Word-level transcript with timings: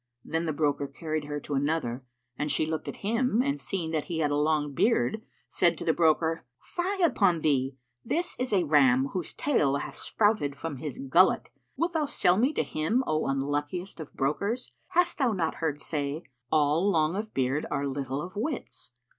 '"Then 0.33 0.45
the 0.47 0.51
broker 0.51 0.87
carried 0.87 1.25
her 1.25 1.39
to 1.41 1.53
another 1.53 2.03
and 2.35 2.49
she 2.51 2.65
looked 2.65 2.87
at 2.87 2.95
him 3.05 3.43
and 3.43 3.59
seeing 3.59 3.91
that 3.91 4.05
he 4.05 4.17
had 4.17 4.31
a 4.31 4.35
long 4.35 4.73
beard, 4.73 5.21
said 5.47 5.77
to 5.77 5.85
the 5.85 5.93
broker, 5.93 6.43
"Fie 6.59 7.03
upon 7.03 7.41
thee! 7.41 7.75
This 8.03 8.35
is 8.39 8.51
a 8.51 8.63
ram, 8.63 9.09
whose 9.09 9.35
tail 9.35 9.75
hath 9.75 9.93
sprouted 9.93 10.55
from 10.55 10.77
his 10.77 10.97
gullet. 10.97 11.51
Wilt 11.77 11.93
thou 11.93 12.07
sell 12.07 12.37
me 12.37 12.51
to 12.53 12.63
him, 12.63 13.03
O 13.05 13.27
unluckiest 13.27 13.99
of 13.99 14.11
brokers? 14.15 14.71
Hast 14.87 15.19
thou 15.19 15.33
not 15.33 15.53
heard 15.61 15.79
say: 15.79 16.23
'All 16.51 16.89
long 16.89 17.15
of 17.15 17.35
beard 17.35 17.67
are 17.69 17.85
little 17.85 18.23
of 18.23 18.35
wits? 18.35 18.89